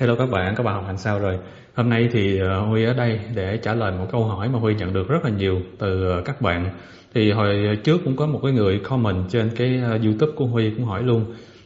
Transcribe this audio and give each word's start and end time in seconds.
Hello 0.00 0.14
các 0.14 0.30
bạn, 0.30 0.54
các 0.56 0.62
bạn 0.62 0.74
học 0.74 0.84
hành 0.86 0.98
sao 0.98 1.18
rồi? 1.18 1.38
Hôm 1.74 1.88
nay 1.88 2.08
thì 2.12 2.38
ờ, 2.38 2.60
Huy 2.60 2.84
ở 2.84 2.94
đây 2.94 3.20
để 3.34 3.58
trả 3.62 3.74
lời 3.74 3.92
một 3.92 4.06
câu 4.12 4.24
hỏi 4.24 4.48
mà 4.48 4.58
Huy 4.58 4.74
nhận 4.74 4.92
được 4.92 5.08
rất 5.08 5.24
là 5.24 5.30
nhiều 5.30 5.60
từ 5.78 6.10
ờ, 6.10 6.22
các 6.24 6.40
bạn. 6.40 6.70
Thì 7.14 7.32
hồi 7.32 7.78
trước 7.84 8.00
cũng 8.04 8.16
có 8.16 8.26
một 8.26 8.40
cái 8.42 8.52
người 8.52 8.78
comment 8.78 9.28
trên 9.28 9.50
cái 9.56 9.80
ờ, 9.84 9.98
YouTube 10.04 10.32
của 10.36 10.46
Huy 10.46 10.70
cũng 10.70 10.84
hỏi 10.84 11.02
luôn, 11.02 11.24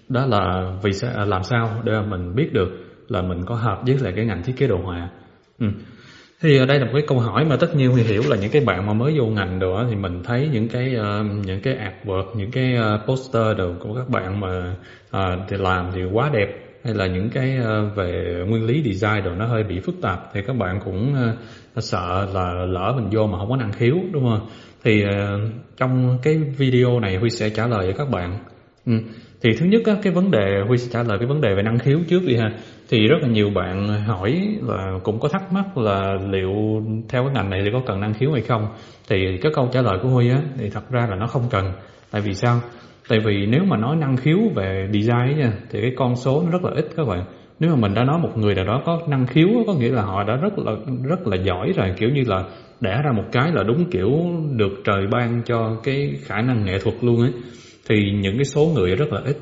đó 0.08 0.26
là 0.26 0.72
vì 0.82 0.92
sao 0.92 1.10
à, 1.16 1.24
làm 1.24 1.42
sao 1.42 1.82
để 1.84 1.92
mình 2.08 2.34
biết 2.34 2.52
được 2.52 2.68
là 3.08 3.22
mình 3.22 3.44
có 3.46 3.54
hợp 3.54 3.82
với 3.86 3.96
lại 4.00 4.12
cái 4.16 4.24
ngành 4.24 4.42
thiết 4.42 4.54
kế 4.56 4.66
đồ 4.66 4.76
họa. 4.76 5.08
Ừ. 5.58 5.66
Thì 6.40 6.58
ở 6.58 6.66
đây 6.66 6.78
là 6.78 6.84
một 6.84 6.92
cái 6.94 7.04
câu 7.08 7.18
hỏi 7.18 7.44
mà 7.44 7.56
tất 7.56 7.76
nhiên 7.76 7.92
Huy 7.92 8.02
hiểu 8.02 8.22
là 8.28 8.36
những 8.36 8.50
cái 8.50 8.62
bạn 8.64 8.86
mà 8.86 8.92
mới 8.92 9.18
vô 9.18 9.26
ngành 9.26 9.58
đồ 9.58 9.84
thì 9.90 9.96
mình 9.96 10.22
thấy 10.24 10.48
những 10.52 10.68
cái 10.68 10.96
những 11.46 11.60
cái 11.62 11.74
artwork, 11.74 12.24
những 12.36 12.50
cái 12.50 12.74
poster 13.06 13.56
đồ 13.58 13.72
của 13.80 13.94
các 13.94 14.08
bạn 14.08 14.40
mà 14.40 14.76
thì 15.48 15.56
làm 15.56 15.90
thì 15.94 16.00
quá 16.12 16.30
đẹp 16.32 16.69
hay 16.84 16.94
là 16.94 17.06
những 17.06 17.30
cái 17.30 17.56
ờ, 17.56 17.84
về 17.84 18.44
nguyên 18.48 18.66
lý 18.66 18.82
design 18.92 19.24
rồi 19.24 19.36
nó 19.36 19.46
hơi 19.46 19.62
bị 19.62 19.80
phức 19.80 19.94
tạp 20.02 20.20
thì 20.34 20.40
các 20.46 20.56
bạn 20.56 20.80
cũng 20.84 21.14
ờ, 21.74 21.80
sợ 21.80 22.26
là 22.34 22.52
lỡ 22.68 22.92
mình 22.96 23.08
vô 23.12 23.26
mà 23.26 23.38
không 23.38 23.50
có 23.50 23.56
năng 23.56 23.72
khiếu 23.72 23.94
đúng 24.12 24.24
không? 24.24 24.48
Thì 24.84 25.02
ờ, 25.02 25.38
trong 25.76 26.18
cái 26.22 26.36
video 26.36 27.00
này 27.00 27.16
Huy 27.16 27.30
sẽ 27.30 27.50
trả 27.50 27.66
lời 27.66 27.84
với 27.84 27.94
các 27.98 28.10
bạn. 28.10 28.38
Ừ. 28.86 28.92
Thì 29.42 29.50
thứ 29.58 29.66
nhất 29.66 29.82
á, 29.86 29.94
cái 30.02 30.12
vấn 30.12 30.30
đề 30.30 30.62
Huy 30.68 30.78
sẽ 30.78 30.88
trả 30.92 31.02
lời 31.02 31.18
cái 31.18 31.26
vấn 31.26 31.40
đề 31.40 31.54
về 31.54 31.62
năng 31.62 31.78
khiếu 31.78 31.98
trước 32.08 32.20
đi 32.26 32.36
ha. 32.36 32.50
Thì 32.88 33.06
rất 33.06 33.16
là 33.22 33.28
nhiều 33.28 33.50
bạn 33.50 33.88
hỏi 33.88 34.58
là 34.62 34.98
cũng 35.02 35.20
có 35.20 35.28
thắc 35.28 35.52
mắc 35.52 35.78
là 35.78 36.14
liệu 36.30 36.82
theo 37.08 37.24
cái 37.24 37.34
ngành 37.34 37.50
này 37.50 37.60
thì 37.64 37.70
có 37.72 37.80
cần 37.86 38.00
năng 38.00 38.14
khiếu 38.14 38.32
hay 38.32 38.42
không? 38.42 38.68
Thì 39.08 39.16
cái 39.42 39.52
câu 39.54 39.68
trả 39.72 39.82
lời 39.82 39.98
của 40.02 40.08
Huy 40.08 40.30
á 40.30 40.42
thì 40.58 40.70
thật 40.70 40.90
ra 40.90 41.06
là 41.10 41.16
nó 41.16 41.26
không 41.26 41.48
cần. 41.50 41.72
Tại 42.10 42.20
vì 42.20 42.34
sao? 42.34 42.60
Tại 43.08 43.18
vì 43.24 43.46
nếu 43.46 43.64
mà 43.64 43.76
nói 43.76 43.96
năng 43.96 44.16
khiếu 44.16 44.38
về 44.54 44.88
design 44.92 45.38
nha 45.38 45.52
thì 45.70 45.80
cái 45.80 45.92
con 45.96 46.16
số 46.16 46.42
nó 46.42 46.50
rất 46.50 46.64
là 46.64 46.70
ít 46.74 46.88
các 46.96 47.06
bạn. 47.06 47.24
Nếu 47.60 47.70
mà 47.70 47.76
mình 47.76 47.94
đã 47.94 48.04
nói 48.04 48.18
một 48.18 48.38
người 48.38 48.54
nào 48.54 48.64
đó 48.64 48.82
có 48.86 49.00
năng 49.08 49.26
khiếu 49.26 49.48
có 49.66 49.74
nghĩa 49.74 49.90
là 49.90 50.02
họ 50.02 50.24
đã 50.24 50.36
rất 50.36 50.58
là 50.58 50.72
rất 51.08 51.26
là 51.26 51.36
giỏi 51.36 51.72
rồi, 51.76 51.94
kiểu 51.98 52.10
như 52.10 52.22
là 52.26 52.44
đẻ 52.80 53.00
ra 53.04 53.12
một 53.16 53.24
cái 53.32 53.52
là 53.52 53.62
đúng 53.62 53.90
kiểu 53.90 54.10
được 54.56 54.72
trời 54.84 55.06
ban 55.10 55.42
cho 55.42 55.76
cái 55.82 56.10
khả 56.22 56.42
năng 56.42 56.64
nghệ 56.64 56.78
thuật 56.78 56.96
luôn 57.00 57.20
ấy 57.20 57.32
thì 57.88 58.10
những 58.22 58.36
cái 58.36 58.44
số 58.44 58.66
người 58.74 58.96
rất 58.96 59.12
là 59.12 59.20
ít. 59.24 59.36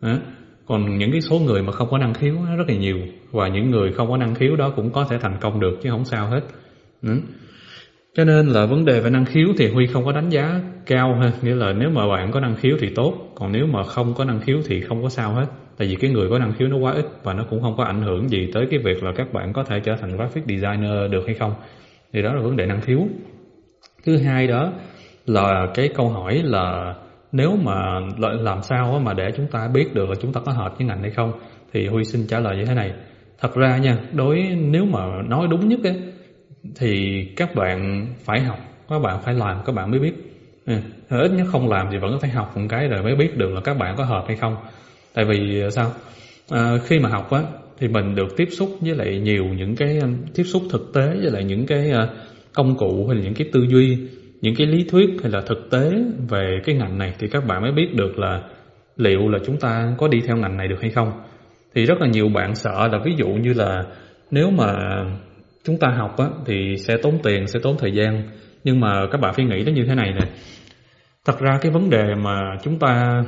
à, 0.00 0.18
Còn 0.66 0.98
những 0.98 1.12
cái 1.12 1.20
số 1.20 1.38
người 1.38 1.62
mà 1.62 1.72
không 1.72 1.88
có 1.90 1.98
năng 1.98 2.14
khiếu 2.14 2.34
rất 2.58 2.64
là 2.68 2.74
nhiều 2.74 2.98
và 3.32 3.48
những 3.48 3.70
người 3.70 3.92
không 3.92 4.10
có 4.10 4.16
năng 4.16 4.34
khiếu 4.34 4.56
đó 4.56 4.72
cũng 4.76 4.90
có 4.90 5.04
thể 5.10 5.18
thành 5.18 5.36
công 5.40 5.60
được 5.60 5.78
chứ 5.82 5.90
không 5.90 6.04
sao 6.04 6.28
hết. 6.28 6.40
Ừ. 7.02 7.20
Cho 8.16 8.24
nên 8.24 8.46
là 8.46 8.66
vấn 8.66 8.84
đề 8.84 9.00
về 9.00 9.10
năng 9.10 9.24
khiếu 9.24 9.48
thì 9.58 9.68
Huy 9.68 9.86
không 9.86 10.04
có 10.04 10.12
đánh 10.12 10.28
giá 10.28 10.60
cao 10.86 11.14
ha, 11.14 11.32
nghĩa 11.42 11.54
là 11.54 11.72
nếu 11.72 11.90
mà 11.90 12.08
bạn 12.08 12.30
có 12.32 12.40
năng 12.40 12.56
khiếu 12.56 12.76
thì 12.80 12.88
tốt, 12.94 13.14
còn 13.34 13.52
nếu 13.52 13.66
mà 13.66 13.82
không 13.82 14.14
có 14.14 14.24
năng 14.24 14.40
khiếu 14.40 14.56
thì 14.66 14.80
không 14.80 15.02
có 15.02 15.08
sao 15.08 15.34
hết. 15.34 15.46
Tại 15.78 15.88
vì 15.88 15.94
cái 15.94 16.10
người 16.10 16.28
có 16.30 16.38
năng 16.38 16.52
khiếu 16.52 16.68
nó 16.68 16.76
quá 16.76 16.92
ít 16.92 17.06
và 17.22 17.34
nó 17.34 17.44
cũng 17.50 17.62
không 17.62 17.76
có 17.76 17.84
ảnh 17.84 18.02
hưởng 18.02 18.28
gì 18.28 18.50
tới 18.52 18.66
cái 18.70 18.80
việc 18.84 19.02
là 19.02 19.12
các 19.16 19.32
bạn 19.32 19.52
có 19.52 19.64
thể 19.64 19.80
trở 19.80 19.96
thành 20.00 20.16
graphic 20.16 20.44
designer 20.44 21.10
được 21.10 21.22
hay 21.26 21.34
không. 21.34 21.54
Thì 22.12 22.22
đó 22.22 22.34
là 22.34 22.42
vấn 22.42 22.56
đề 22.56 22.66
năng 22.66 22.80
khiếu. 22.80 22.98
Thứ 24.04 24.16
hai 24.16 24.46
đó 24.46 24.72
là 25.26 25.66
cái 25.74 25.88
câu 25.88 26.08
hỏi 26.08 26.42
là 26.44 26.94
nếu 27.32 27.56
mà 27.56 28.00
làm 28.18 28.62
sao 28.62 29.00
mà 29.04 29.14
để 29.14 29.30
chúng 29.36 29.46
ta 29.46 29.68
biết 29.74 29.94
được 29.94 30.08
là 30.08 30.14
chúng 30.20 30.32
ta 30.32 30.40
có 30.44 30.52
hợp 30.52 30.78
với 30.78 30.86
ngành 30.86 31.02
hay 31.02 31.10
không 31.10 31.32
thì 31.72 31.86
Huy 31.86 32.04
xin 32.04 32.26
trả 32.28 32.40
lời 32.40 32.56
như 32.56 32.64
thế 32.64 32.74
này. 32.74 32.92
Thật 33.40 33.54
ra 33.54 33.78
nha, 33.78 33.98
đối 34.12 34.40
nếu 34.60 34.84
mà 34.84 35.00
nói 35.28 35.46
đúng 35.50 35.68
nhất 35.68 35.80
ấy, 35.84 35.96
thì 36.76 37.24
các 37.36 37.54
bạn 37.54 38.06
phải 38.24 38.40
học, 38.40 38.58
các 38.88 38.98
bạn 38.98 39.22
phải 39.22 39.34
làm 39.34 39.56
các 39.66 39.72
bạn 39.72 39.90
mới 39.90 40.00
biết. 40.00 40.12
Ừ, 40.66 40.74
ít 41.10 41.30
nhất 41.30 41.46
không 41.52 41.68
làm 41.68 41.88
thì 41.92 41.98
vẫn 41.98 42.18
phải 42.20 42.30
học 42.30 42.56
một 42.56 42.62
cái 42.68 42.88
rồi 42.88 43.02
mới 43.02 43.14
biết 43.16 43.36
được 43.36 43.52
là 43.52 43.60
các 43.60 43.78
bạn 43.78 43.94
có 43.96 44.04
hợp 44.04 44.24
hay 44.26 44.36
không. 44.36 44.56
Tại 45.14 45.24
vì 45.24 45.62
à, 45.62 45.70
sao? 45.70 45.92
À, 46.50 46.78
khi 46.84 46.98
mà 46.98 47.08
học 47.08 47.30
á 47.30 47.42
thì 47.78 47.88
mình 47.88 48.14
được 48.14 48.36
tiếp 48.36 48.48
xúc 48.50 48.68
với 48.80 48.94
lại 48.94 49.18
nhiều 49.18 49.44
những 49.44 49.76
cái 49.76 49.98
tiếp 50.34 50.44
xúc 50.44 50.62
thực 50.70 50.92
tế 50.94 51.06
với 51.06 51.30
lại 51.30 51.44
những 51.44 51.66
cái 51.66 51.90
à, 51.90 52.08
công 52.52 52.76
cụ 52.76 53.06
hay 53.08 53.16
là 53.16 53.24
những 53.24 53.34
cái 53.34 53.48
tư 53.52 53.66
duy 53.68 53.98
những 54.40 54.54
cái 54.54 54.66
lý 54.66 54.84
thuyết 54.84 55.10
hay 55.22 55.32
là 55.32 55.40
thực 55.40 55.70
tế 55.70 55.90
về 56.28 56.60
cái 56.64 56.74
ngành 56.74 56.98
này 56.98 57.14
thì 57.18 57.28
các 57.28 57.46
bạn 57.46 57.62
mới 57.62 57.72
biết 57.72 57.94
được 57.94 58.18
là 58.18 58.42
liệu 58.96 59.28
là 59.28 59.38
chúng 59.46 59.56
ta 59.56 59.94
có 59.98 60.08
đi 60.08 60.20
theo 60.26 60.36
ngành 60.36 60.56
này 60.56 60.68
được 60.68 60.80
hay 60.80 60.90
không. 60.90 61.12
Thì 61.74 61.84
rất 61.84 62.00
là 62.00 62.06
nhiều 62.06 62.28
bạn 62.28 62.54
sợ 62.54 62.88
là 62.92 62.98
ví 63.04 63.14
dụ 63.16 63.26
như 63.26 63.52
là 63.52 63.84
nếu 64.30 64.50
mà 64.50 64.74
chúng 65.66 65.78
ta 65.78 65.88
học 65.88 66.18
á, 66.18 66.26
thì 66.46 66.76
sẽ 66.76 66.96
tốn 67.02 67.18
tiền, 67.22 67.46
sẽ 67.46 67.60
tốn 67.62 67.76
thời 67.78 67.92
gian. 67.92 68.22
Nhưng 68.64 68.80
mà 68.80 69.06
các 69.12 69.20
bạn 69.20 69.34
phải 69.34 69.44
nghĩ 69.44 69.62
nó 69.66 69.72
như 69.72 69.84
thế 69.84 69.94
này 69.94 70.12
nè. 70.12 70.26
Thật 71.24 71.38
ra 71.40 71.58
cái 71.60 71.72
vấn 71.72 71.90
đề 71.90 72.14
mà 72.14 72.40
chúng 72.62 72.78
ta 72.78 73.22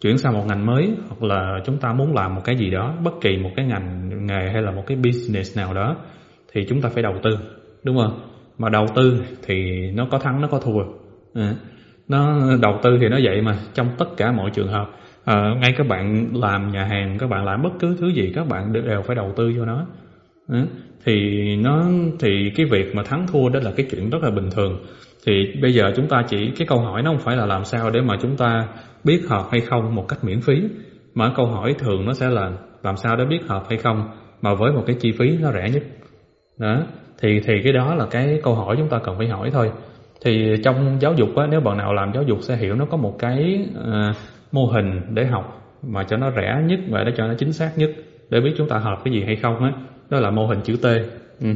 chuyển 0.00 0.18
sang 0.18 0.32
một 0.32 0.44
ngành 0.48 0.66
mới 0.66 0.90
hoặc 1.08 1.22
là 1.22 1.60
chúng 1.64 1.78
ta 1.78 1.92
muốn 1.92 2.14
làm 2.14 2.34
một 2.34 2.40
cái 2.44 2.56
gì 2.56 2.70
đó, 2.70 2.94
bất 3.04 3.12
kỳ 3.20 3.36
một 3.36 3.50
cái 3.56 3.66
ngành 3.66 4.08
nghề 4.26 4.50
hay 4.52 4.62
là 4.62 4.70
một 4.70 4.82
cái 4.86 4.96
business 4.96 5.56
nào 5.56 5.74
đó 5.74 5.96
thì 6.52 6.66
chúng 6.68 6.80
ta 6.80 6.88
phải 6.88 7.02
đầu 7.02 7.14
tư, 7.22 7.38
đúng 7.82 7.96
không? 7.96 8.34
mà 8.58 8.68
đầu 8.68 8.86
tư 8.94 9.22
thì 9.42 9.86
nó 9.90 10.06
có 10.10 10.18
thắng 10.18 10.40
nó 10.40 10.48
có 10.48 10.58
thua 10.58 10.82
à, 11.34 11.54
nó 12.08 12.40
đầu 12.62 12.78
tư 12.82 12.98
thì 13.00 13.08
nó 13.08 13.18
vậy 13.22 13.42
mà 13.42 13.56
trong 13.74 13.90
tất 13.98 14.06
cả 14.16 14.32
mọi 14.32 14.50
trường 14.50 14.68
hợp 14.68 14.90
à, 15.24 15.54
ngay 15.60 15.74
các 15.76 15.86
bạn 15.88 16.28
làm 16.32 16.72
nhà 16.72 16.84
hàng 16.84 17.18
các 17.18 17.30
bạn 17.30 17.44
làm 17.44 17.62
bất 17.62 17.70
cứ 17.80 17.96
thứ 18.00 18.08
gì 18.08 18.32
các 18.34 18.48
bạn 18.48 18.72
đều 18.72 19.02
phải 19.02 19.16
đầu 19.16 19.32
tư 19.36 19.52
cho 19.56 19.64
nó 19.64 19.86
Ừ. 20.48 20.66
thì 21.04 21.56
nó 21.56 21.84
thì 22.20 22.52
cái 22.56 22.66
việc 22.66 22.94
mà 22.94 23.02
thắng 23.02 23.26
thua 23.26 23.48
đó 23.48 23.60
là 23.62 23.70
cái 23.76 23.86
chuyện 23.90 24.10
rất 24.10 24.22
là 24.22 24.30
bình 24.30 24.50
thường. 24.50 24.78
Thì 25.26 25.32
bây 25.62 25.74
giờ 25.74 25.92
chúng 25.96 26.08
ta 26.08 26.22
chỉ 26.28 26.50
cái 26.56 26.66
câu 26.66 26.78
hỏi 26.78 27.02
nó 27.02 27.10
không 27.10 27.20
phải 27.20 27.36
là 27.36 27.46
làm 27.46 27.64
sao 27.64 27.90
để 27.90 28.00
mà 28.00 28.16
chúng 28.22 28.36
ta 28.36 28.68
biết 29.04 29.20
hợp 29.28 29.44
hay 29.50 29.60
không 29.60 29.94
một 29.94 30.08
cách 30.08 30.24
miễn 30.24 30.40
phí 30.40 30.62
mà 31.14 31.32
câu 31.36 31.46
hỏi 31.46 31.74
thường 31.78 32.04
nó 32.06 32.12
sẽ 32.12 32.30
là 32.30 32.52
làm 32.82 32.96
sao 32.96 33.16
để 33.16 33.24
biết 33.24 33.46
hợp 33.46 33.64
hay 33.68 33.78
không 33.78 34.08
mà 34.42 34.54
với 34.54 34.72
một 34.72 34.82
cái 34.86 34.96
chi 35.00 35.12
phí 35.18 35.36
nó 35.40 35.52
rẻ 35.52 35.70
nhất. 35.70 35.82
Đó. 36.58 36.82
Thì 37.22 37.40
thì 37.40 37.54
cái 37.64 37.72
đó 37.72 37.94
là 37.94 38.06
cái 38.10 38.40
câu 38.42 38.54
hỏi 38.54 38.76
chúng 38.78 38.88
ta 38.88 38.98
cần 38.98 39.14
phải 39.18 39.28
hỏi 39.28 39.50
thôi. 39.52 39.70
Thì 40.24 40.56
trong 40.64 40.98
giáo 41.00 41.14
dục 41.14 41.36
á, 41.36 41.46
nếu 41.50 41.60
bạn 41.60 41.76
nào 41.76 41.94
làm 41.94 42.12
giáo 42.14 42.22
dục 42.22 42.38
sẽ 42.42 42.56
hiểu 42.56 42.74
nó 42.74 42.84
có 42.84 42.96
một 42.96 43.16
cái 43.18 43.68
uh, 43.78 44.16
mô 44.52 44.66
hình 44.66 45.00
để 45.14 45.24
học 45.26 45.62
mà 45.82 46.04
cho 46.04 46.16
nó 46.16 46.30
rẻ 46.36 46.62
nhất 46.66 46.80
và 46.90 47.04
để 47.04 47.12
cho 47.16 47.26
nó 47.26 47.34
chính 47.38 47.52
xác 47.52 47.72
nhất 47.76 47.90
để 48.30 48.40
biết 48.40 48.54
chúng 48.56 48.68
ta 48.68 48.78
hợp 48.78 48.98
cái 49.04 49.14
gì 49.14 49.22
hay 49.26 49.36
không 49.36 49.64
á 49.64 49.72
đó 50.10 50.20
là 50.20 50.30
mô 50.30 50.46
hình 50.46 50.60
chữ 50.64 50.76
T. 50.76 50.86
Ừ. 51.40 51.48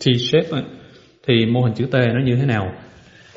T-shape 0.00 0.56
á. 0.56 0.62
thì 1.26 1.46
mô 1.46 1.62
hình 1.62 1.74
chữ 1.74 1.86
T 1.86 1.94
nó 1.94 2.20
như 2.24 2.36
thế 2.36 2.46
nào? 2.46 2.72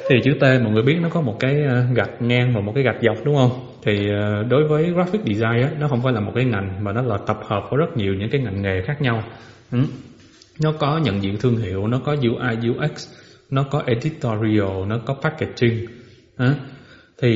Thì 0.10 0.16
chữ 0.24 0.32
T 0.40 0.44
mọi 0.44 0.74
người 0.74 0.84
biết 0.84 0.98
nó 1.02 1.10
có 1.10 1.22
một 1.22 1.36
cái 1.40 1.56
gạch 1.94 2.22
ngang 2.22 2.54
và 2.56 2.62
một 2.62 2.72
cái 2.76 2.84
gạch 2.84 2.98
dọc 3.02 3.26
đúng 3.26 3.36
không? 3.36 3.52
Thì 3.84 4.08
đối 4.50 4.68
với 4.68 4.92
graphic 4.94 5.22
design 5.22 5.62
á, 5.62 5.72
nó 5.80 5.88
không 5.88 6.02
phải 6.04 6.14
là 6.14 6.20
một 6.20 6.32
cái 6.36 6.46
ngành 6.46 6.84
mà 6.84 6.92
nó 6.92 7.02
là 7.02 7.18
tập 7.28 7.38
hợp 7.44 7.62
của 7.70 7.78
rất 7.78 7.98
nhiều 7.98 8.14
những 8.14 8.30
cái 8.30 8.42
ngành 8.42 8.62
nghề 8.62 8.82
khác 8.82 9.02
nhau. 9.02 9.24
Ừ. 9.72 9.80
Nó 10.64 10.72
có 10.80 11.00
nhận 11.04 11.24
diện 11.24 11.38
thương 11.40 11.58
hiệu 11.58 11.88
nó 11.88 12.00
có 12.06 12.16
UI 12.16 12.70
UX 12.70 13.08
nó 13.50 13.64
có 13.72 13.84
editorial 13.86 14.86
nó 14.88 15.00
có 15.06 15.16
packaging. 15.24 15.86
À, 16.38 16.56
thì 17.22 17.32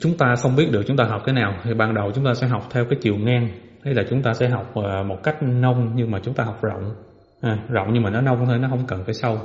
chúng 0.00 0.16
ta 0.18 0.34
không 0.42 0.56
biết 0.56 0.68
được 0.72 0.82
chúng 0.86 0.96
ta 0.96 1.04
học 1.04 1.22
cái 1.26 1.34
nào. 1.34 1.54
Thì 1.64 1.74
ban 1.74 1.94
đầu 1.94 2.12
chúng 2.14 2.24
ta 2.24 2.34
sẽ 2.34 2.46
học 2.46 2.68
theo 2.70 2.84
cái 2.84 2.98
chiều 3.02 3.16
ngang 3.16 3.48
Thế 3.86 3.94
là 3.94 4.04
chúng 4.10 4.22
ta 4.22 4.34
sẽ 4.34 4.48
học 4.48 4.72
ờ, 4.74 5.02
một 5.02 5.22
cách 5.22 5.42
nông 5.42 5.92
nhưng 5.94 6.10
mà 6.10 6.18
chúng 6.22 6.34
ta 6.34 6.44
học 6.44 6.62
rộng. 6.62 6.94
À, 7.40 7.58
rộng 7.68 7.88
nhưng 7.92 8.02
mà 8.02 8.10
nó 8.10 8.20
nông 8.20 8.46
thôi 8.46 8.58
nó 8.58 8.68
không 8.68 8.86
cần 8.88 9.04
phải 9.04 9.14
sâu. 9.14 9.38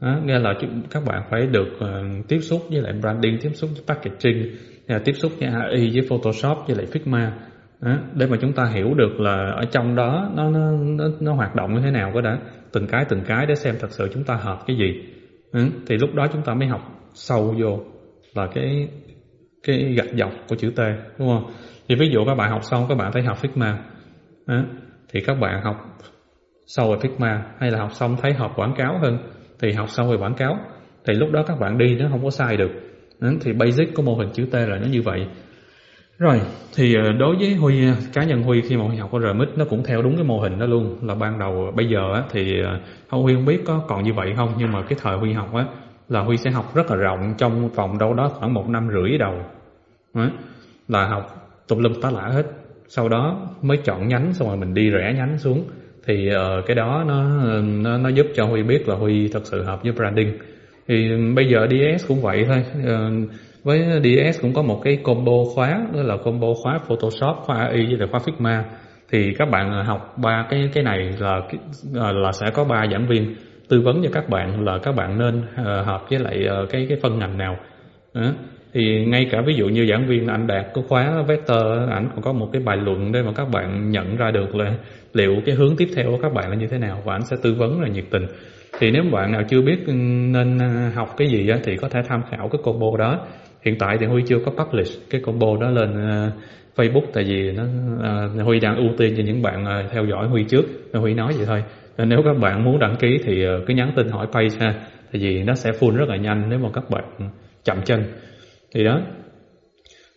À, 0.00 0.20
nghĩa 0.24 0.38
là 0.38 0.54
các 0.90 1.02
bạn 1.06 1.22
phải 1.30 1.46
được 1.46 1.68
uh, 1.76 2.28
tiếp 2.28 2.38
xúc 2.38 2.62
với 2.70 2.80
lại 2.80 2.92
branding 3.00 3.38
tiếp 3.42 3.50
xúc 3.54 3.70
với 3.74 3.82
packaging 3.86 4.56
à, 4.86 5.00
tiếp 5.04 5.12
xúc 5.12 5.32
với 5.38 5.48
AI 5.48 5.90
với 5.94 6.06
Photoshop 6.08 6.58
với 6.66 6.76
lại 6.76 6.86
Figma. 6.92 7.30
À, 7.80 7.98
để 8.14 8.26
mà 8.26 8.36
chúng 8.40 8.52
ta 8.52 8.64
hiểu 8.64 8.94
được 8.94 9.20
là 9.20 9.52
ở 9.56 9.64
trong 9.64 9.96
đó 9.96 10.30
nó 10.34 10.50
nó 10.50 10.70
nó, 10.70 11.04
nó 11.20 11.34
hoạt 11.34 11.54
động 11.54 11.74
như 11.74 11.80
thế 11.84 11.90
nào 11.90 12.10
có 12.14 12.20
đã. 12.20 12.38
Từng 12.72 12.86
cái 12.86 13.04
từng 13.08 13.22
cái 13.26 13.46
để 13.46 13.54
xem 13.54 13.74
thật 13.80 13.90
sự 13.90 14.08
chúng 14.14 14.24
ta 14.24 14.34
hợp 14.34 14.58
cái 14.66 14.76
gì. 14.76 15.02
À, 15.52 15.60
thì 15.86 15.96
lúc 15.96 16.14
đó 16.14 16.26
chúng 16.32 16.42
ta 16.42 16.54
mới 16.54 16.68
học 16.68 16.80
sâu 17.14 17.54
vô 17.60 17.80
là 18.34 18.46
cái 18.54 18.88
cái 19.62 19.94
gạch 19.96 20.08
dọc 20.18 20.32
của 20.48 20.56
chữ 20.56 20.70
T 20.76 20.80
đúng 21.18 21.28
không? 21.28 21.50
Thì 21.88 21.94
ví 21.94 22.08
dụ 22.12 22.24
các 22.26 22.34
bạn 22.34 22.50
học 22.50 22.64
xong 22.64 22.86
các 22.88 22.94
bạn 22.94 23.12
thấy 23.12 23.22
học 23.22 23.38
Figma. 23.42 23.74
Đó, 24.46 24.62
thì 25.12 25.20
các 25.20 25.36
bạn 25.40 25.62
học 25.62 25.76
sâu 26.66 26.90
về 26.90 26.96
Figma 26.96 27.38
hay 27.58 27.70
là 27.70 27.78
học 27.78 27.92
xong 27.92 28.16
thấy 28.22 28.32
học 28.32 28.52
quảng 28.56 28.74
cáo 28.76 28.98
hơn 29.02 29.18
thì 29.58 29.72
học 29.72 29.90
xong 29.90 30.10
về 30.10 30.16
quảng 30.16 30.34
cáo. 30.34 30.58
Thì 31.04 31.14
lúc 31.14 31.30
đó 31.30 31.42
các 31.42 31.58
bạn 31.60 31.78
đi 31.78 31.94
nó 31.94 32.08
không 32.10 32.24
có 32.24 32.30
sai 32.30 32.56
được. 32.56 32.70
Đó, 33.20 33.30
thì 33.40 33.52
basic 33.52 33.94
của 33.94 34.02
mô 34.02 34.14
hình 34.14 34.28
chữ 34.32 34.44
T 34.50 34.54
là 34.54 34.78
nó 34.78 34.86
như 34.90 35.02
vậy. 35.02 35.26
Rồi, 36.18 36.40
thì 36.76 36.94
ờ, 36.94 37.12
đối 37.12 37.36
với 37.36 37.54
Huy, 37.54 37.86
ờ, 37.86 37.94
cá 38.12 38.24
nhân 38.24 38.42
Huy 38.42 38.62
khi 38.62 38.76
mà 38.76 38.84
Huy 38.84 38.96
học 38.96 39.12
ở 39.12 39.18
RMX 39.20 39.48
nó 39.56 39.64
cũng 39.64 39.82
theo 39.84 40.02
đúng 40.02 40.14
cái 40.14 40.24
mô 40.24 40.40
hình 40.40 40.58
đó 40.58 40.66
luôn. 40.66 40.96
Là 41.02 41.14
ban 41.14 41.38
đầu 41.38 41.72
bây 41.76 41.86
giờ 41.86 42.12
á, 42.14 42.22
thì 42.30 42.62
không 43.10 43.22
Huy 43.22 43.34
không 43.34 43.44
biết 43.44 43.60
có 43.64 43.84
còn 43.88 44.04
như 44.04 44.12
vậy 44.14 44.32
không 44.36 44.54
Nhưng 44.58 44.72
mà 44.72 44.82
cái 44.82 44.98
thời 45.02 45.16
Huy 45.16 45.32
học 45.32 45.54
á 45.54 45.64
là 46.12 46.20
Huy 46.20 46.36
sẽ 46.36 46.50
học 46.50 46.74
rất 46.74 46.90
là 46.90 46.96
rộng 46.96 47.34
trong 47.38 47.68
vòng 47.68 47.98
đâu 47.98 48.14
đó 48.14 48.28
khoảng 48.28 48.54
một 48.54 48.68
năm 48.68 48.88
rưỡi 48.88 49.18
đầu. 49.18 49.34
Đó, 50.14 50.30
Là 50.88 51.06
học 51.06 51.26
tùm 51.68 51.78
lum 51.78 51.92
tá 52.02 52.10
lả 52.10 52.28
hết. 52.28 52.46
Sau 52.88 53.08
đó 53.08 53.48
mới 53.62 53.76
chọn 53.76 54.08
nhánh 54.08 54.32
xong 54.32 54.48
rồi 54.48 54.56
mình 54.56 54.74
đi 54.74 54.90
rẽ 54.90 55.12
nhánh 55.16 55.38
xuống. 55.38 55.64
Thì 56.06 56.30
uh, 56.30 56.66
cái 56.66 56.74
đó 56.74 57.04
nó, 57.08 57.24
nó 57.62 57.98
nó 57.98 58.08
giúp 58.08 58.26
cho 58.34 58.44
Huy 58.44 58.62
biết 58.62 58.88
là 58.88 58.94
Huy 58.94 59.28
thật 59.28 59.40
sự 59.44 59.62
hợp 59.62 59.82
với 59.82 59.92
branding. 59.92 60.38
Thì 60.88 61.10
bây 61.36 61.48
giờ 61.48 61.66
DS 61.70 62.08
cũng 62.08 62.22
vậy 62.22 62.44
thôi. 62.46 62.64
Uh, 62.80 63.30
với 63.64 64.00
DS 64.02 64.42
cũng 64.42 64.54
có 64.54 64.62
một 64.62 64.80
cái 64.84 64.98
combo 65.02 65.32
khóa 65.54 65.86
đó 65.94 66.02
là 66.02 66.16
combo 66.16 66.48
khóa 66.62 66.78
Photoshop, 66.88 67.36
khóa 67.36 67.56
AI 67.56 67.86
với 67.86 67.96
lại 67.96 68.08
khóa 68.10 68.20
Figma. 68.20 68.62
Thì 69.10 69.34
các 69.38 69.50
bạn 69.50 69.84
học 69.84 70.14
ba 70.22 70.46
cái 70.50 70.70
cái 70.74 70.84
này 70.84 71.10
là 71.18 71.40
ờ, 71.94 72.12
là 72.12 72.32
sẽ 72.32 72.46
có 72.54 72.64
ba 72.64 72.86
giảng 72.92 73.06
viên 73.08 73.34
tư 73.68 73.80
vấn 73.80 74.02
cho 74.02 74.10
các 74.12 74.28
bạn 74.28 74.64
là 74.64 74.78
các 74.78 74.92
bạn 74.92 75.18
nên 75.18 75.42
ờ, 75.56 75.80
uh, 75.80 75.86
hợp 75.86 76.02
với 76.10 76.18
lại 76.18 76.48
uh, 76.62 76.70
cái 76.70 76.86
cái 76.88 76.98
phân 77.02 77.18
ngành 77.18 77.38
nào. 77.38 77.56
Thì 78.74 79.04
ngay 79.04 79.28
cả 79.30 79.42
ví 79.46 79.54
dụ 79.54 79.68
như 79.68 79.86
giảng 79.86 80.06
viên 80.06 80.26
anh 80.26 80.46
đạt 80.46 80.66
có 80.74 80.82
khóa 80.88 81.22
vector 81.22 81.62
ảnh 81.90 82.08
còn 82.14 82.22
có 82.22 82.32
một 82.32 82.48
cái 82.52 82.62
bài 82.62 82.76
luận 82.76 83.12
để 83.12 83.22
mà 83.22 83.32
các 83.32 83.48
bạn 83.52 83.90
nhận 83.90 84.16
ra 84.16 84.30
được 84.30 84.54
là 84.54 84.72
liệu 85.12 85.36
cái 85.46 85.54
hướng 85.54 85.76
tiếp 85.76 85.88
theo 85.96 86.10
của 86.10 86.18
các 86.22 86.32
bạn 86.32 86.50
là 86.50 86.56
như 86.56 86.66
thế 86.66 86.78
nào 86.78 87.02
và 87.04 87.14
anh 87.14 87.24
sẽ 87.24 87.36
tư 87.42 87.54
vấn 87.54 87.80
là 87.80 87.88
nhiệt 87.88 88.04
tình. 88.10 88.26
Thì 88.78 88.90
nếu 88.90 89.02
bạn 89.12 89.32
nào 89.32 89.42
chưa 89.48 89.62
biết 89.62 89.86
ừ, 89.86 89.92
nên 90.32 90.58
ờ, 90.58 90.90
học 90.94 91.14
cái 91.16 91.28
gì 91.28 91.50
thì 91.64 91.76
có 91.76 91.88
thể 91.88 92.00
tham 92.08 92.22
khảo 92.30 92.48
cái 92.48 92.60
combo 92.64 92.96
đó. 92.98 93.26
Hiện 93.64 93.78
tại 93.78 93.96
thì 94.00 94.06
Huy 94.06 94.22
chưa 94.26 94.38
có 94.38 94.64
publish 94.64 95.10
cái 95.10 95.20
combo 95.20 95.56
đó 95.60 95.70
lên 95.70 95.94
Facebook 96.76 97.06
tại 97.12 97.24
vì 97.24 97.52
nó 97.52 98.44
Huy 98.44 98.60
đang 98.60 98.76
ưu 98.76 98.88
tiên 98.98 99.14
cho 99.16 99.22
những 99.22 99.42
bạn 99.42 99.88
theo 99.92 100.06
dõi 100.06 100.28
Huy 100.28 100.44
trước. 100.44 100.64
Huy 100.92 101.14
nói 101.14 101.32
vậy 101.36 101.46
thôi 101.46 101.62
nên 101.98 102.08
nếu 102.08 102.22
các 102.24 102.34
bạn 102.40 102.64
muốn 102.64 102.78
đăng 102.78 102.96
ký 102.96 103.18
thì 103.24 103.44
ờ, 103.44 103.60
cứ 103.66 103.74
nhắn 103.74 103.92
tin 103.96 104.08
hỏi 104.08 104.26
page 104.32 104.56
ha 104.60 104.74
tại 105.12 105.22
vì 105.22 105.42
nó 105.42 105.54
sẽ 105.54 105.70
full 105.70 105.96
rất 105.96 106.08
là 106.08 106.16
nhanh 106.16 106.48
nếu 106.50 106.58
mà 106.58 106.68
các 106.72 106.90
bạn 106.90 107.04
chậm 107.64 107.82
chân. 107.82 108.04
Thì 108.74 108.84
đó. 108.84 109.00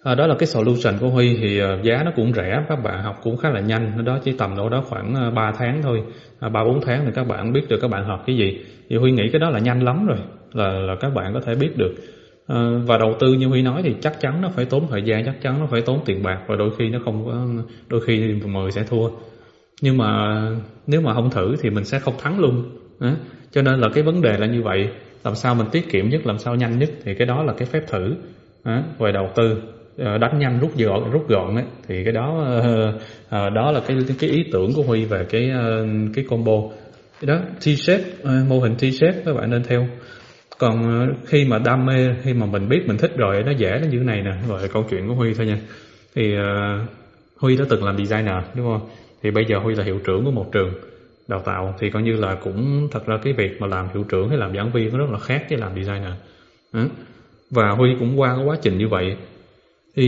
À, 0.04 0.16
đó 0.16 0.28
là 0.28 0.36
cái 0.40 0.48
solution 0.48 0.98
của 1.00 1.10
Huy 1.10 1.38
thì 1.42 1.60
ờ, 1.60 1.80
giá 1.84 2.04
nó 2.04 2.12
cũng 2.16 2.34
rẻ 2.34 2.64
các 2.70 2.76
bạn 2.84 3.04
học 3.04 3.16
cũng 3.24 3.38
khá 3.38 3.50
là 3.50 3.60
nhanh 3.60 3.92
nó 3.96 4.02
đó 4.02 4.20
chỉ 4.24 4.32
tầm 4.32 4.58
đâu 4.58 4.70
đó 4.70 4.84
khoảng 4.90 5.16
ờ, 5.16 5.32
3 5.32 5.52
tháng 5.52 5.82
thôi 5.82 6.04
à, 6.40 6.50
ba 6.50 6.64
bốn 6.64 6.82
tháng 6.82 7.06
thì 7.06 7.12
các 7.16 7.28
bạn 7.28 7.54
biết 7.54 7.62
được 7.70 7.78
các 7.82 7.88
bạn 7.88 8.06
học 8.06 8.24
cái 8.26 8.38
gì. 8.38 8.60
Thì 8.90 8.96
Huy 8.96 9.12
nghĩ 9.12 9.30
cái 9.32 9.40
đó 9.40 9.50
là 9.50 9.60
nhanh 9.60 9.84
lắm 9.84 10.06
rồi 10.06 10.18
là 10.54 10.72
là 10.72 10.96
các 11.00 11.14
bạn 11.14 11.34
có 11.34 11.40
thể 11.40 11.56
biết 11.56 11.78
được. 11.78 11.96
À, 12.48 12.56
và 12.86 12.98
đầu 12.98 13.16
tư 13.20 13.34
như 13.34 13.48
Huy 13.48 13.62
nói 13.62 13.82
thì 13.84 13.96
chắc 14.02 14.20
chắn 14.20 14.42
nó 14.42 14.50
phải 14.50 14.66
tốn 14.66 14.88
thời 14.90 15.02
gian 15.04 15.26
chắc 15.26 15.42
chắn 15.42 15.60
nó 15.60 15.66
phải 15.66 15.82
tốn 15.82 16.00
tiền 16.06 16.24
bạc 16.24 16.40
và 16.48 16.56
đôi 16.56 16.70
khi 16.78 16.90
nó 16.90 17.00
không 17.06 17.26
có 17.26 17.48
đôi 17.90 18.02
khi 18.02 18.34
mọi 18.34 18.64
người 18.64 18.72
sẽ 18.72 18.84
thua 18.84 19.10
nhưng 19.82 19.98
mà 19.98 20.42
nếu 20.88 21.02
mà 21.02 21.14
không 21.14 21.30
thử 21.30 21.56
thì 21.62 21.70
mình 21.70 21.84
sẽ 21.84 22.00
không 22.00 22.18
thắng 22.18 22.40
luôn. 22.40 22.64
À, 23.00 23.16
cho 23.52 23.62
nên 23.62 23.80
là 23.80 23.90
cái 23.94 24.04
vấn 24.04 24.22
đề 24.22 24.38
là 24.38 24.48
như 24.48 24.62
vậy. 24.62 24.90
Làm 25.24 25.36
sao 25.36 25.56
mình 25.56 25.68
tiết 25.72 25.92
kiệm 25.92 26.10
nhất 26.10 26.26
làm 26.26 26.38
sao 26.38 26.56
nhanh 26.56 26.80
nhất 26.80 26.90
thì 27.04 27.14
cái 27.14 27.28
đó 27.28 27.44
là 27.44 27.54
cái 27.58 27.68
phép 27.68 27.84
thử. 27.88 28.16
À, 28.64 28.84
về 29.00 29.12
đầu 29.12 29.30
tư 29.36 29.58
ờ, 29.98 30.18
đánh 30.18 30.40
nhanh 30.40 30.60
rút 30.60 30.78
gọn 30.78 31.12
rút 31.12 31.30
gọn 31.30 31.56
ấy 31.56 31.66
thì 31.88 32.04
cái 32.04 32.14
đó 32.14 32.58
à, 33.30 33.50
đó 33.50 33.72
là 33.72 33.82
cái 33.88 33.98
cái 34.20 34.30
ý 34.30 34.44
tưởng 34.52 34.74
của 34.74 34.84
Huy 34.84 35.06
về 35.06 35.26
cái 35.30 35.52
cái 36.16 36.26
combo. 36.30 36.62
Cái 37.22 37.28
đó 37.28 37.40
T-shape 37.60 38.48
mô 38.48 38.60
hình 38.60 38.76
T-shape 38.80 39.22
các 39.26 39.34
bạn 39.34 39.50
nên 39.50 39.64
theo. 39.64 39.88
Còn 40.58 41.06
khi 41.26 41.46
mà 41.46 41.60
đam 41.60 41.86
mê 41.86 42.16
khi 42.24 42.34
mà 42.34 42.46
mình 42.46 42.70
biết 42.70 42.82
mình 42.88 42.98
thích 42.98 43.12
rồi 43.18 43.44
nó 43.44 43.52
dễ 43.52 43.70
nó 43.82 43.88
như 43.88 43.98
thế 43.98 44.04
này 44.04 44.22
nè. 44.22 44.32
Gọi 44.48 44.62
là 44.62 44.68
câu 44.68 44.84
chuyện 44.90 45.08
của 45.08 45.14
Huy 45.14 45.34
thôi 45.34 45.46
nha. 45.46 45.58
Thì 46.16 46.36
uh, 46.38 46.90
Huy 47.40 47.58
đã 47.58 47.66
từng 47.70 47.84
làm 47.84 47.98
designer 47.98 48.44
đúng 48.56 48.66
không? 48.66 48.90
Thì 49.26 49.32
bây 49.32 49.46
giờ 49.46 49.58
Huy 49.64 49.76
là 49.76 49.84
hiệu 49.84 50.00
trưởng 50.04 50.26
của 50.26 50.32
một 50.32 50.52
trường 50.52 50.74
đào 51.28 51.42
tạo 51.46 51.76
thì 51.80 51.90
coi 51.90 52.04
như 52.04 52.12
là 52.12 52.36
cũng 52.44 52.88
thật 52.92 53.06
ra 53.06 53.18
cái 53.24 53.34
việc 53.34 53.62
mà 53.62 53.68
làm 53.68 53.88
hiệu 53.94 54.04
trưởng 54.10 54.30
hay 54.30 54.38
làm 54.38 54.56
giảng 54.56 54.72
viên 54.72 54.92
nó 54.92 54.98
rất 54.98 55.10
là 55.12 55.18
khác 55.18 55.46
với 55.50 55.60
làm 55.60 55.76
designer. 55.76 56.12
Ừ. 56.74 56.88
Và 57.52 57.70
Huy 57.78 57.90
cũng 58.00 58.20
qua 58.20 58.36
cái 58.36 58.46
quá 58.46 58.56
trình 58.62 58.78
như 58.78 58.88
vậy. 58.88 59.16
Thì 59.96 60.06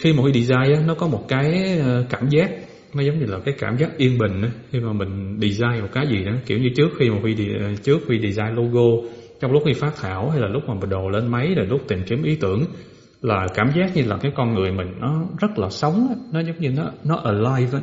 khi 0.00 0.12
mà 0.12 0.22
Huy 0.22 0.32
design 0.32 0.74
á, 0.74 0.82
nó 0.86 0.94
có 0.94 1.06
một 1.06 1.24
cái 1.28 1.78
ờ, 1.78 2.04
cảm 2.10 2.28
giác 2.28 2.50
nó 2.94 3.02
giống 3.02 3.18
như 3.18 3.26
là 3.26 3.38
cái 3.44 3.54
cảm 3.58 3.76
giác 3.76 3.90
yên 3.96 4.18
bình 4.18 4.42
á, 4.42 4.50
khi 4.70 4.80
mà 4.80 4.92
mình 4.92 5.38
design 5.40 5.80
một 5.80 5.88
cái 5.92 6.06
gì 6.06 6.24
đó. 6.24 6.32
Kiểu 6.46 6.58
như 6.58 6.68
trước 6.76 6.88
khi 6.98 7.10
mà 7.10 7.18
Huy 7.22 7.34
ờ, 7.60 7.74
trước 7.82 7.98
Huy 8.06 8.18
design 8.18 8.54
logo 8.54 9.08
trong 9.40 9.52
lúc 9.52 9.62
Huy 9.64 9.72
phát 9.72 9.92
thảo 9.96 10.30
hay 10.30 10.40
là 10.40 10.48
lúc 10.48 10.62
mà 10.68 10.74
mình 10.74 10.90
đồ 10.90 11.08
lên 11.08 11.26
máy 11.26 11.54
rồi 11.56 11.66
lúc 11.66 11.80
tìm 11.88 12.02
kiếm 12.06 12.22
ý 12.22 12.36
tưởng 12.40 12.64
là 13.22 13.46
cảm 13.54 13.70
giác 13.76 13.96
như 13.96 14.02
là 14.06 14.16
cái 14.20 14.32
con 14.34 14.54
người 14.54 14.70
mình 14.70 14.86
nó 15.00 15.26
rất 15.40 15.58
là 15.58 15.68
sống 15.70 16.14
nó 16.32 16.40
giống 16.40 16.56
như 16.58 16.70
nó 16.70 16.90
nó 17.04 17.16
alive 17.24 17.78
ấy 17.78 17.82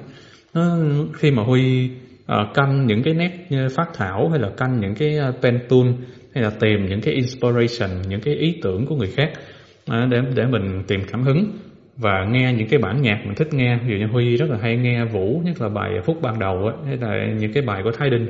nó 0.54 0.78
khi 1.14 1.32
mà 1.32 1.44
Huy 1.44 1.90
uh, 2.24 2.54
canh 2.54 2.86
những 2.86 3.04
cái 3.04 3.14
nét 3.14 3.32
ờ, 3.52 3.68
phát 3.76 3.88
thảo 3.94 4.30
hay 4.30 4.40
là 4.40 4.50
canh 4.58 4.80
những 4.80 4.96
cái 4.96 5.18
ờ, 5.18 5.34
pen 5.42 5.60
tool 5.70 5.88
hay 6.36 6.44
là 6.44 6.52
tìm 6.60 6.86
những 6.86 7.02
cái 7.02 7.14
inspiration 7.14 8.02
những 8.08 8.22
cái 8.22 8.36
ý 8.36 8.60
tưởng 8.62 8.86
của 8.86 8.96
người 8.96 9.10
khác 9.16 9.32
để 9.88 10.22
để 10.36 10.46
mình 10.46 10.84
tìm 10.88 11.00
cảm 11.12 11.24
hứng 11.24 11.52
và 11.98 12.26
nghe 12.32 12.54
những 12.54 12.68
cái 12.68 12.80
bản 12.80 13.02
nhạc 13.02 13.22
mình 13.26 13.36
thích 13.36 13.54
nghe. 13.54 13.78
Ví 13.78 13.94
dụ 13.94 14.00
như 14.00 14.12
Huy 14.12 14.38
rất 14.38 14.50
là 14.50 14.58
hay 14.62 14.78
nghe 14.78 15.06
Vũ 15.06 15.42
nhất 15.46 15.62
là 15.62 15.70
bài 15.70 15.92
phút 16.06 16.22
ban 16.22 16.40
đầu 16.40 16.58
ấy, 16.58 16.76
hay 16.86 16.98
là 16.98 17.34
những 17.40 17.54
cái 17.54 17.64
bài 17.64 17.82
của 17.84 17.92
Thái 17.92 18.10
Đinh. 18.10 18.28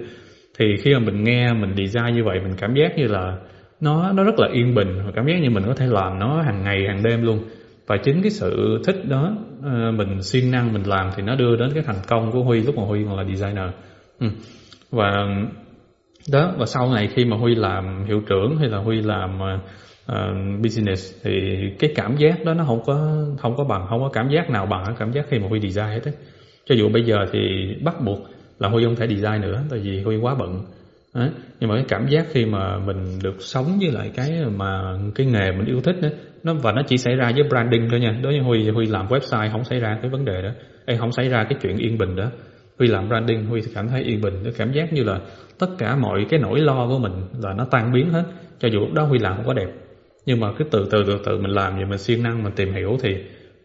Thì 0.60 0.66
khi 0.84 0.94
mà 0.94 1.00
mình 1.00 1.24
nghe 1.24 1.54
mình 1.54 1.76
design 1.76 2.16
như 2.16 2.24
vậy 2.24 2.40
mình 2.44 2.54
cảm 2.58 2.74
giác 2.76 2.98
như 2.98 3.08
là 3.08 3.38
nó 3.82 4.12
nó 4.12 4.24
rất 4.24 4.40
là 4.40 4.48
yên 4.54 4.76
bình 4.76 4.88
và 5.06 5.12
cảm 5.16 5.28
giác 5.28 5.40
như 5.42 5.50
mình 5.50 5.64
có 5.68 5.74
thể 5.74 5.88
làm 5.88 6.20
nó 6.20 6.42
hàng 6.42 6.64
ngày 6.64 6.88
hàng 6.88 7.04
đêm 7.04 7.24
luôn 7.24 7.40
và 7.92 7.98
chính 7.98 8.22
cái 8.22 8.32
sự 8.32 8.82
thích 8.86 9.10
đó 9.10 9.32
ờ, 9.64 9.92
mình 9.92 10.22
siêng 10.22 10.52
năng 10.52 10.74
mình 10.74 10.84
làm 10.84 11.10
thì 11.16 11.24
nó 11.24 11.36
đưa 11.36 11.56
đến 11.56 11.72
cái 11.74 11.84
thành 11.84 12.00
công 12.08 12.32
của 12.32 12.44
Huy 12.44 12.62
lúc 12.62 12.78
mà 12.78 12.84
Huy 12.84 13.04
còn 13.04 13.18
là 13.18 13.24
designer 13.24 13.70
ừ. 14.20 14.28
và 14.92 15.28
đó 16.32 16.54
và 16.58 16.66
sau 16.66 16.94
này 16.94 17.10
khi 17.14 17.26
mà 17.26 17.38
Huy 17.38 17.56
làm 17.56 18.06
hiệu 18.06 18.22
trưởng 18.30 18.58
hay 18.58 18.70
là 18.70 18.78
Huy 18.78 19.02
làm 19.02 19.40
uh, 19.42 20.62
business 20.64 21.24
thì 21.24 21.32
cái 21.80 21.94
cảm 21.96 22.18
giác 22.18 22.46
đó 22.46 22.54
nó 22.54 22.64
không 22.64 22.82
có 22.86 23.26
không 23.38 23.56
có 23.58 23.64
bằng 23.64 23.86
không 23.90 24.00
có 24.00 24.10
cảm 24.10 24.30
giác 24.30 24.50
nào 24.50 24.66
bằng 24.66 24.84
cảm 25.00 25.12
giác 25.12 25.26
khi 25.30 25.40
mà 25.40 25.48
Huy 25.48 25.60
design 25.60 25.88
hết 25.88 26.04
ấy. 26.04 26.14
cho 26.66 26.76
dù 26.76 26.90
bây 26.90 27.04
giờ 27.04 27.18
thì 27.32 27.40
bắt 27.84 27.96
buộc 28.06 28.20
là 28.60 28.70
Huy 28.70 28.84
không 28.84 28.96
thể 28.96 29.08
design 29.08 29.42
nữa 29.42 29.62
tại 29.70 29.80
vì 29.80 30.02
Huy 30.04 30.18
quá 30.18 30.36
bận 30.40 30.66
Đấy. 31.14 31.30
nhưng 31.60 31.70
mà 31.70 31.76
cái 31.76 31.86
cảm 31.88 32.08
giác 32.08 32.26
khi 32.32 32.46
mà 32.46 32.78
mình 32.78 33.20
được 33.24 33.36
sống 33.40 33.78
với 33.82 33.92
lại 33.92 34.12
cái 34.16 34.44
mà 34.56 34.98
cái 35.16 35.28
nghề 35.28 35.52
mình 35.52 35.66
yêu 35.66 35.82
thích 35.82 35.96
đó, 36.02 36.10
nó 36.44 36.54
và 36.54 36.72
nó 36.72 36.82
chỉ 36.88 36.98
xảy 36.98 37.16
ra 37.16 37.32
với 37.36 37.44
branding 37.50 37.88
thôi 37.90 38.00
nha. 38.00 38.20
Đối 38.24 38.34
với 38.34 38.42
Huy 38.42 38.70
Huy 38.70 38.86
làm 38.86 39.08
website 39.08 39.52
không 39.52 39.64
xảy 39.64 39.80
ra 39.80 39.98
cái 40.02 40.12
vấn 40.12 40.26
đề 40.26 40.42
đó. 40.42 40.50
Ê, 40.86 40.98
không 40.98 41.12
xảy 41.12 41.30
ra 41.30 41.44
cái 41.44 41.60
chuyện 41.62 41.78
yên 41.78 41.98
bình 41.98 42.16
đó. 42.16 42.32
Huy 42.80 42.88
làm 42.88 43.10
branding 43.10 43.46
Huy 43.46 43.62
cảm 43.76 43.88
thấy 43.88 44.02
yên 44.04 44.22
bình. 44.22 44.34
Nó 44.44 44.50
cảm 44.58 44.72
giác 44.72 44.94
như 44.94 45.04
là 45.04 45.20
tất 45.60 45.68
cả 45.78 45.96
mọi 45.96 46.26
cái 46.30 46.40
nỗi 46.40 46.60
lo 46.60 46.88
của 46.88 47.00
mình 47.00 47.14
là 47.44 47.54
nó 47.54 47.66
tan 47.72 47.92
biến 47.94 48.10
hết. 48.10 48.24
Cho 48.60 48.68
dù 48.68 48.80
lúc 48.80 48.94
đó 48.94 49.04
Huy 49.04 49.20
làm 49.20 49.36
không 49.36 49.46
có 49.46 49.54
đẹp 49.54 49.68
nhưng 50.26 50.40
mà 50.40 50.48
cứ 50.58 50.64
từ 50.72 50.88
từ 50.92 51.04
từ 51.08 51.20
từ 51.26 51.38
mình 51.38 51.52
làm 51.52 51.76
vậy 51.76 51.86
mình 51.86 51.98
siêng 51.98 52.24
năng 52.24 52.44
mình 52.44 52.54
tìm 52.56 52.74
hiểu 52.74 52.98
thì 53.02 53.16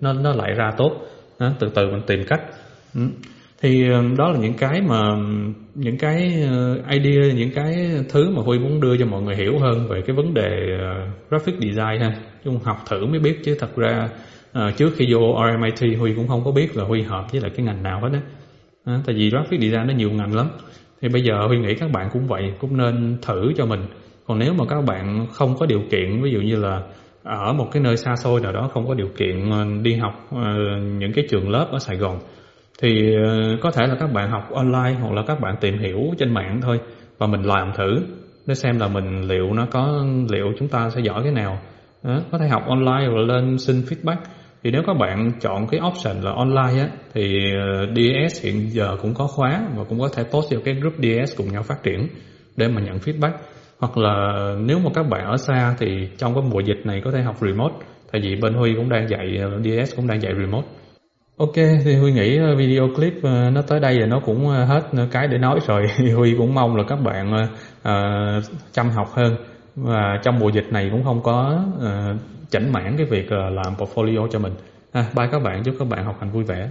nó 0.00 0.12
nó 0.12 0.32
lại 0.32 0.54
ra 0.54 0.70
tốt. 0.76 0.92
Đó, 1.38 1.52
từ 1.58 1.68
từ 1.74 1.90
mình 1.90 2.02
tìm 2.06 2.24
cách. 2.28 2.42
Ừ 2.94 3.00
thì 3.60 3.90
ờ, 3.90 4.02
đó 4.18 4.28
là 4.28 4.38
những 4.38 4.54
cái 4.54 4.80
mà, 4.80 5.02
những 5.74 5.98
cái 5.98 6.42
ờ, 6.50 6.80
idea, 6.90 7.32
những 7.32 7.50
cái 7.54 7.74
thứ 8.08 8.30
mà 8.30 8.42
huy 8.42 8.58
muốn 8.58 8.80
đưa 8.80 8.96
cho 8.96 9.06
mọi 9.06 9.22
người 9.22 9.36
hiểu 9.36 9.58
hơn 9.58 9.88
về 9.88 10.02
cái 10.06 10.16
vấn 10.16 10.34
đề 10.34 10.50
ờ, 10.80 11.06
graphic 11.30 11.54
design 11.54 12.00
ha. 12.00 12.16
Chung 12.44 12.58
học 12.64 12.76
thử 12.88 13.06
mới 13.06 13.18
biết 13.18 13.40
chứ 13.44 13.56
thật 13.58 13.76
ra 13.76 14.08
trước 14.76 14.90
khi 14.96 15.14
vô 15.14 15.36
RMIT 15.50 15.98
huy 15.98 16.14
cũng 16.14 16.28
không 16.28 16.44
có 16.44 16.52
biết 16.52 16.76
là 16.76 16.84
huy 16.84 17.02
hợp 17.02 17.24
với 17.32 17.40
lại 17.40 17.50
cái 17.56 17.66
ngành 17.66 17.82
nào 17.82 18.00
hết 18.00 18.08
á. 18.12 18.20
Tại 19.06 19.14
vì 19.14 19.30
graphic 19.30 19.60
design 19.60 19.86
nó 19.86 19.94
nhiều 19.94 20.10
ngành 20.10 20.34
lắm. 20.34 20.48
Thì 21.00 21.08
bây 21.08 21.22
giờ 21.22 21.46
huy 21.48 21.58
nghĩ 21.58 21.74
các 21.74 21.90
bạn 21.90 22.08
cũng 22.12 22.26
vậy, 22.26 22.42
cũng 22.58 22.76
nên 22.76 23.18
thử 23.22 23.52
cho 23.56 23.66
mình. 23.66 23.80
Còn 24.26 24.38
nếu 24.38 24.54
mà 24.54 24.64
các 24.68 24.84
bạn 24.86 25.26
không 25.32 25.56
có 25.58 25.66
điều 25.66 25.80
kiện, 25.90 26.22
ví 26.22 26.30
dụ 26.30 26.40
như 26.40 26.56
là 26.56 26.80
ở 27.22 27.52
một 27.52 27.68
cái 27.72 27.82
nơi 27.82 27.96
xa 27.96 28.14
xôi 28.24 28.40
nào 28.40 28.52
đó 28.52 28.70
không 28.72 28.86
có 28.88 28.94
điều 28.94 29.08
kiện 29.16 29.50
đi 29.82 29.94
học 29.94 30.28
những 30.98 31.12
cái 31.14 31.24
trường 31.30 31.50
lớp 31.50 31.68
ở 31.72 31.78
Sài 31.78 31.96
Gòn 31.96 32.18
thì 32.82 33.14
ờ, 33.24 33.56
có 33.62 33.70
thể 33.70 33.86
là 33.86 33.96
các 34.00 34.12
bạn 34.12 34.30
học 34.30 34.50
online 34.52 34.94
hoặc 35.00 35.12
là 35.12 35.22
các 35.26 35.40
bạn 35.40 35.56
tìm 35.60 35.78
hiểu 35.78 36.00
trên 36.18 36.34
mạng 36.34 36.60
thôi 36.62 36.80
và 37.18 37.26
mình 37.26 37.42
làm 37.42 37.72
thử 37.76 38.02
để 38.46 38.54
xem 38.54 38.78
là 38.78 38.88
mình 38.88 39.28
liệu 39.28 39.52
nó 39.52 39.66
có 39.70 40.04
liệu 40.30 40.52
chúng 40.58 40.68
ta 40.68 40.90
sẽ 40.90 41.00
giỏi 41.00 41.22
cái 41.22 41.32
nào. 41.32 41.58
Đó, 42.02 42.20
có 42.32 42.38
thể 42.38 42.48
học 42.48 42.62
online 42.66 43.08
và 43.08 43.34
lên 43.34 43.58
xin 43.58 43.80
feedback. 43.80 44.16
Thì 44.64 44.70
nếu 44.70 44.82
các 44.86 44.94
bạn 45.00 45.32
chọn 45.40 45.66
cái 45.66 45.80
option 45.88 46.20
là 46.20 46.32
online 46.32 46.82
á 46.82 46.88
thì 47.14 47.52
ờ, 47.54 47.86
DS 47.94 48.44
hiện 48.44 48.70
giờ 48.70 48.96
cũng 49.02 49.14
có 49.14 49.26
khóa 49.26 49.62
và 49.76 49.84
cũng 49.88 50.00
có 50.00 50.08
thể 50.16 50.24
post 50.24 50.52
vào 50.52 50.60
cái 50.64 50.74
group 50.74 50.94
DS 50.98 51.36
cùng 51.36 51.52
nhau 51.52 51.62
phát 51.62 51.82
triển 51.82 52.08
để 52.56 52.68
mà 52.68 52.80
nhận 52.80 52.98
feedback. 52.98 53.32
Hoặc 53.78 53.98
là 53.98 54.46
nếu 54.58 54.78
mà 54.78 54.90
các 54.94 55.02
bạn 55.10 55.24
ở 55.26 55.36
xa 55.36 55.74
thì 55.78 56.08
trong 56.18 56.34
cái 56.34 56.42
mùa 56.50 56.60
dịch 56.60 56.80
này 56.84 57.00
có 57.04 57.10
thể 57.10 57.22
học 57.22 57.36
remote 57.40 57.74
tại 58.12 58.20
vì 58.24 58.36
bên 58.36 58.54
Huy 58.54 58.74
cũng 58.74 58.88
đang 58.88 59.08
dạy 59.08 59.38
ờ, 59.40 59.60
DS 59.64 59.96
cũng 59.96 60.06
đang 60.06 60.22
dạy 60.22 60.32
remote. 60.40 60.66
Ok 61.38 61.54
thì 61.54 61.96
Huy 61.96 62.12
nghĩ 62.12 62.38
ờ, 62.38 62.56
video 62.56 62.88
clip 62.96 63.14
ờ, 63.22 63.50
nó 63.50 63.62
tới 63.62 63.80
đây 63.80 63.98
rồi 63.98 64.08
nó 64.08 64.20
cũng 64.20 64.48
ờ, 64.48 64.64
hết 64.64 64.82
cái 65.10 65.28
để 65.28 65.38
nói 65.38 65.60
rồi. 65.66 65.86
Huy 66.16 66.34
cũng 66.38 66.54
mong 66.54 66.76
là 66.76 66.84
các 66.88 66.96
bạn 66.96 67.34
uh, 67.34 68.44
chăm 68.72 68.90
học 68.90 69.08
hơn. 69.12 69.36
Và 69.76 70.18
trong 70.22 70.38
mùa 70.38 70.48
dịch 70.48 70.66
này 70.70 70.88
cũng 70.92 71.04
không 71.04 71.22
có 71.22 71.64
uh, 71.76 72.16
chảnh 72.50 72.72
mãn 72.72 72.96
cái 72.96 73.06
việc 73.06 73.26
uh, 73.26 73.52
làm 73.52 73.74
portfolio 73.74 74.28
cho 74.28 74.38
mình. 74.38 74.52
À, 74.92 75.06
bye 75.16 75.26
các 75.32 75.42
bạn 75.42 75.62
chúc 75.64 75.74
các 75.78 75.88
bạn 75.88 76.04
học 76.04 76.16
hành 76.20 76.30
vui 76.30 76.44
vẻ. 76.44 76.70